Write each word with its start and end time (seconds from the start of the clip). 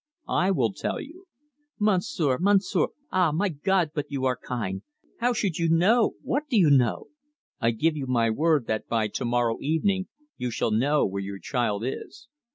"I 0.27 0.49
will 0.49 0.73
tell 0.73 0.99
you." 0.99 1.27
"Monsieur 1.77 2.39
Monsieur 2.39 2.87
ah, 3.11 3.31
my 3.31 3.49
God, 3.49 3.91
but 3.93 4.09
you 4.09 4.25
are 4.25 4.35
kind! 4.35 4.81
How 5.19 5.31
should 5.31 5.59
you 5.59 5.69
know 5.69 6.13
what 6.23 6.47
do 6.49 6.57
you 6.57 6.71
know?" 6.71 7.09
"I 7.59 7.69
give 7.69 7.95
you 7.95 8.07
my 8.07 8.31
word 8.31 8.65
that 8.65 8.87
by 8.87 9.09
to 9.09 9.25
morrow 9.25 9.59
evening 9.61 10.07
you 10.37 10.49
shall 10.49 10.71
know 10.71 11.05
where 11.05 11.21
your 11.21 11.37
child 11.37 11.83
is." 11.85 12.27